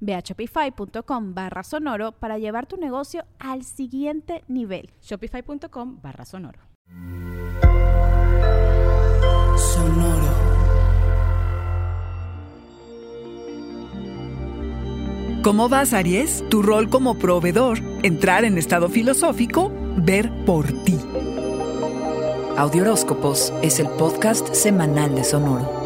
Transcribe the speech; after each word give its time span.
Ve 0.00 0.14
a 0.14 0.20
shopify.com 0.20 1.34
barra 1.34 1.62
sonoro 1.62 2.12
para 2.12 2.38
llevar 2.38 2.66
tu 2.66 2.76
negocio 2.76 3.24
al 3.38 3.64
siguiente 3.64 4.44
nivel. 4.48 4.90
Shopify.com 5.02 6.00
barra 6.02 6.24
sonoro. 6.24 6.60
Sonoro. 9.56 10.48
¿Cómo 15.42 15.68
vas, 15.68 15.94
Aries? 15.94 16.44
Tu 16.50 16.62
rol 16.62 16.90
como 16.90 17.18
proveedor, 17.18 17.78
entrar 18.02 18.44
en 18.44 18.58
estado 18.58 18.88
filosófico, 18.88 19.72
ver 19.96 20.30
por 20.44 20.66
ti. 20.84 20.98
Audioróscopos 22.56 23.52
es 23.62 23.78
el 23.78 23.88
podcast 23.88 24.52
semanal 24.52 25.14
de 25.14 25.22
Sonoro. 25.22 25.77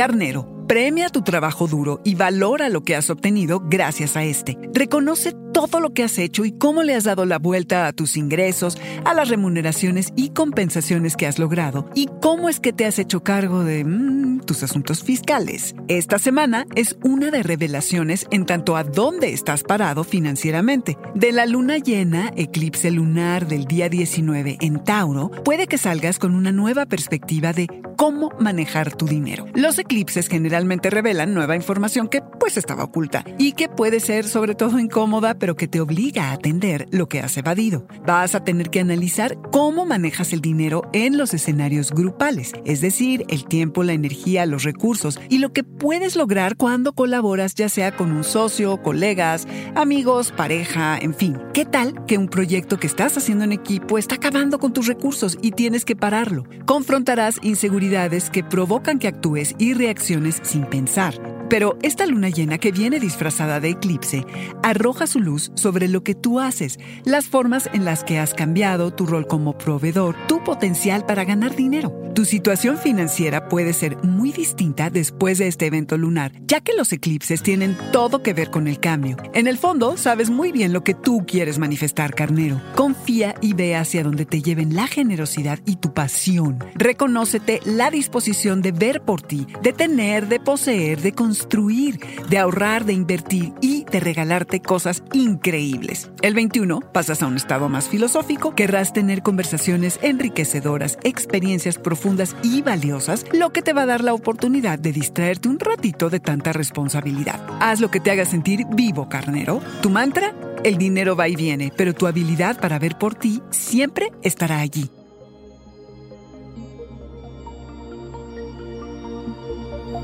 Carnero, 0.00 0.64
premia 0.66 1.10
tu 1.10 1.20
trabajo 1.20 1.66
duro 1.66 2.00
y 2.06 2.14
valora 2.14 2.70
lo 2.70 2.84
que 2.84 2.96
has 2.96 3.10
obtenido 3.10 3.60
gracias 3.62 4.16
a 4.16 4.24
este. 4.24 4.56
Reconoce 4.72 5.34
todo 5.52 5.80
lo 5.80 5.92
que 5.92 6.04
has 6.04 6.18
hecho 6.18 6.44
y 6.44 6.52
cómo 6.52 6.82
le 6.82 6.94
has 6.94 7.04
dado 7.04 7.26
la 7.26 7.38
vuelta 7.38 7.86
a 7.86 7.92
tus 7.92 8.16
ingresos, 8.16 8.78
a 9.04 9.14
las 9.14 9.28
remuneraciones 9.28 10.12
y 10.16 10.30
compensaciones 10.30 11.16
que 11.16 11.26
has 11.26 11.38
logrado 11.38 11.88
y 11.94 12.08
cómo 12.20 12.48
es 12.48 12.60
que 12.60 12.72
te 12.72 12.86
has 12.86 12.98
hecho 12.98 13.22
cargo 13.22 13.64
de 13.64 13.84
mm, 13.84 14.40
tus 14.40 14.62
asuntos 14.62 15.02
fiscales. 15.02 15.74
Esta 15.88 16.18
semana 16.18 16.66
es 16.74 16.96
una 17.02 17.30
de 17.30 17.42
revelaciones 17.42 18.26
en 18.30 18.46
tanto 18.46 18.76
a 18.76 18.84
dónde 18.84 19.32
estás 19.32 19.62
parado 19.62 20.04
financieramente. 20.04 20.96
De 21.14 21.32
la 21.32 21.46
luna 21.46 21.78
llena, 21.78 22.32
eclipse 22.36 22.90
lunar 22.90 23.46
del 23.46 23.64
día 23.64 23.88
19 23.88 24.58
en 24.60 24.82
Tauro, 24.84 25.30
puede 25.44 25.66
que 25.66 25.78
salgas 25.78 26.18
con 26.18 26.34
una 26.34 26.52
nueva 26.52 26.86
perspectiva 26.86 27.52
de 27.52 27.66
cómo 27.96 28.30
manejar 28.38 28.96
tu 28.96 29.06
dinero. 29.06 29.46
Los 29.54 29.78
eclipses 29.78 30.28
generalmente 30.28 30.88
revelan 30.88 31.34
nueva 31.34 31.54
información 31.54 32.08
que 32.08 32.22
pues 32.38 32.56
estaba 32.56 32.84
oculta 32.84 33.24
y 33.36 33.52
que 33.52 33.68
puede 33.68 34.00
ser 34.00 34.26
sobre 34.26 34.54
todo 34.54 34.78
incómoda 34.78 35.34
pero 35.40 35.56
que 35.56 35.66
te 35.66 35.80
obliga 35.80 36.26
a 36.26 36.32
atender 36.32 36.86
lo 36.92 37.08
que 37.08 37.18
has 37.18 37.36
evadido. 37.36 37.86
Vas 38.06 38.36
a 38.36 38.44
tener 38.44 38.70
que 38.70 38.78
analizar 38.78 39.36
cómo 39.50 39.86
manejas 39.86 40.32
el 40.32 40.40
dinero 40.40 40.82
en 40.92 41.18
los 41.18 41.34
escenarios 41.34 41.90
grupales, 41.90 42.52
es 42.64 42.80
decir, 42.80 43.24
el 43.28 43.46
tiempo, 43.46 43.82
la 43.82 43.94
energía, 43.94 44.46
los 44.46 44.62
recursos 44.62 45.18
y 45.28 45.38
lo 45.38 45.52
que 45.52 45.64
puedes 45.64 46.14
lograr 46.14 46.56
cuando 46.56 46.92
colaboras 46.92 47.54
ya 47.54 47.68
sea 47.68 47.96
con 47.96 48.12
un 48.12 48.22
socio, 48.22 48.82
colegas, 48.82 49.48
amigos, 49.74 50.32
pareja, 50.36 50.98
en 50.98 51.14
fin. 51.14 51.38
¿Qué 51.54 51.64
tal 51.64 52.04
que 52.04 52.18
un 52.18 52.28
proyecto 52.28 52.78
que 52.78 52.86
estás 52.86 53.16
haciendo 53.16 53.44
en 53.44 53.52
equipo 53.52 53.98
está 53.98 54.16
acabando 54.16 54.58
con 54.58 54.72
tus 54.72 54.86
recursos 54.86 55.38
y 55.42 55.52
tienes 55.52 55.84
que 55.84 55.96
pararlo? 55.96 56.44
Confrontarás 56.66 57.38
inseguridades 57.42 58.30
que 58.30 58.44
provocan 58.44 58.98
que 58.98 59.08
actúes 59.08 59.54
y 59.58 59.74
reacciones 59.74 60.40
sin 60.42 60.66
pensar. 60.66 61.29
Pero 61.50 61.76
esta 61.82 62.06
luna 62.06 62.28
llena 62.28 62.58
que 62.58 62.70
viene 62.70 63.00
disfrazada 63.00 63.58
de 63.58 63.70
eclipse 63.70 64.24
arroja 64.62 65.08
su 65.08 65.18
luz 65.18 65.50
sobre 65.56 65.88
lo 65.88 66.04
que 66.04 66.14
tú 66.14 66.38
haces, 66.38 66.78
las 67.04 67.26
formas 67.26 67.68
en 67.72 67.84
las 67.84 68.04
que 68.04 68.20
has 68.20 68.34
cambiado 68.34 68.92
tu 68.92 69.04
rol 69.04 69.26
como 69.26 69.58
proveedor, 69.58 70.14
tu 70.28 70.44
potencial 70.44 71.04
para 71.06 71.24
ganar 71.24 71.56
dinero. 71.56 71.92
Tu 72.14 72.24
situación 72.24 72.76
financiera 72.76 73.48
puede 73.48 73.72
ser 73.72 73.96
muy 74.04 74.32
distinta 74.32 74.90
después 74.90 75.38
de 75.38 75.46
este 75.46 75.66
evento 75.66 75.96
lunar, 75.96 76.32
ya 76.46 76.60
que 76.60 76.72
los 76.72 76.92
eclipses 76.92 77.42
tienen 77.42 77.76
todo 77.92 78.22
que 78.22 78.34
ver 78.34 78.50
con 78.50 78.66
el 78.66 78.80
cambio. 78.80 79.16
En 79.32 79.46
el 79.46 79.58
fondo, 79.58 79.96
sabes 79.96 80.28
muy 80.28 80.50
bien 80.50 80.72
lo 80.72 80.82
que 80.82 80.94
tú 80.94 81.24
quieres 81.26 81.58
manifestar, 81.58 82.14
carnero. 82.14 82.60
Confía 82.74 83.36
y 83.40 83.54
ve 83.54 83.76
hacia 83.76 84.02
donde 84.02 84.26
te 84.26 84.42
lleven 84.42 84.74
la 84.74 84.86
generosidad 84.86 85.60
y 85.66 85.76
tu 85.76 85.94
pasión. 85.94 86.58
Reconócete 86.74 87.60
la 87.64 87.90
disposición 87.90 88.60
de 88.60 88.72
ver 88.72 89.02
por 89.02 89.22
ti, 89.22 89.46
de 89.62 89.72
tener, 89.72 90.28
de 90.28 90.40
poseer, 90.40 91.00
de 91.00 91.12
de 91.48 92.38
ahorrar, 92.38 92.84
de 92.84 92.92
invertir 92.92 93.52
y 93.60 93.84
de 93.84 94.00
regalarte 94.00 94.60
cosas 94.60 95.02
increíbles. 95.12 96.10
El 96.22 96.34
21 96.34 96.80
pasas 96.80 97.22
a 97.22 97.26
un 97.26 97.36
estado 97.36 97.68
más 97.68 97.88
filosófico, 97.88 98.54
querrás 98.54 98.92
tener 98.92 99.22
conversaciones 99.22 99.98
enriquecedoras, 100.02 100.98
experiencias 101.02 101.78
profundas 101.78 102.36
y 102.42 102.62
valiosas, 102.62 103.24
lo 103.32 103.50
que 103.50 103.62
te 103.62 103.72
va 103.72 103.82
a 103.82 103.86
dar 103.86 104.04
la 104.04 104.14
oportunidad 104.14 104.78
de 104.78 104.92
distraerte 104.92 105.48
un 105.48 105.58
ratito 105.58 106.10
de 106.10 106.20
tanta 106.20 106.52
responsabilidad. 106.52 107.40
Haz 107.60 107.80
lo 107.80 107.90
que 107.90 108.00
te 108.00 108.10
haga 108.10 108.24
sentir 108.24 108.66
vivo, 108.72 109.08
carnero. 109.08 109.60
Tu 109.82 109.90
mantra, 109.90 110.34
el 110.64 110.78
dinero 110.78 111.16
va 111.16 111.28
y 111.28 111.36
viene, 111.36 111.72
pero 111.76 111.94
tu 111.94 112.06
habilidad 112.06 112.60
para 112.60 112.78
ver 112.78 112.96
por 112.98 113.14
ti 113.14 113.42
siempre 113.50 114.12
estará 114.22 114.58
allí. 114.58 114.90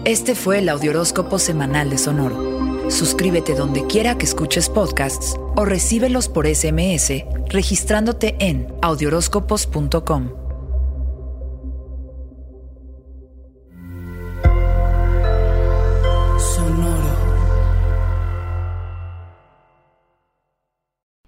Este 0.06 0.36
fue 0.36 0.60
el 0.60 0.68
Audioróscopo 0.68 1.36
Semanal 1.36 1.90
de 1.90 1.98
Sonoro. 1.98 2.92
Suscríbete 2.92 3.56
donde 3.56 3.88
quiera 3.88 4.16
que 4.16 4.24
escuches 4.24 4.68
podcasts 4.68 5.34
o 5.56 5.64
recíbelos 5.64 6.28
por 6.28 6.46
SMS 6.46 7.24
registrándote 7.48 8.36
en 8.38 8.72
audioróscopos.com. 8.82 10.28
Sonoro. 16.38 17.16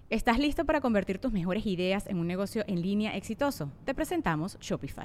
¿Estás 0.08 0.38
listo 0.38 0.64
para 0.64 0.80
convertir 0.80 1.18
tus 1.18 1.32
mejores 1.32 1.66
ideas 1.66 2.06
en 2.06 2.18
un 2.18 2.28
negocio 2.28 2.62
en 2.68 2.80
línea 2.80 3.16
exitoso? 3.16 3.72
Te 3.84 3.92
presentamos 3.92 4.56
Shopify. 4.60 5.04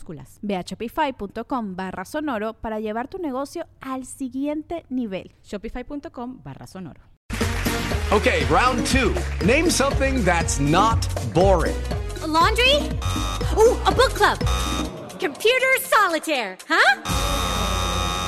Ve 0.41 0.55
a 0.55 0.63
shopify.com 0.63 1.75
barra 1.75 2.05
sonoro 2.05 2.53
para 2.53 2.79
llevar 2.79 3.07
tu 3.07 3.17
negocio 3.17 3.65
al 3.79 4.05
siguiente 4.05 4.85
nivel. 4.89 5.31
Shopify.com 5.43 6.41
barra 6.43 6.67
sonoro. 6.67 7.01
Okay, 8.11 8.43
round 8.45 8.85
two. 8.87 9.15
Name 9.45 9.69
something 9.69 10.23
that's 10.25 10.59
not 10.59 10.99
boring. 11.33 11.77
laundry? 12.27 12.75
Ooh, 13.57 13.77
a 13.85 13.91
book 13.91 14.13
club. 14.13 14.37
Computer 15.19 15.67
solitaire, 15.81 16.57
huh? 16.67 17.01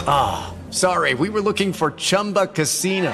Ah, 0.06 0.54
oh, 0.54 0.72
sorry, 0.72 1.14
we 1.14 1.30
were 1.30 1.42
looking 1.42 1.74
for 1.74 1.92
Chumba 1.92 2.48
Casino. 2.48 3.14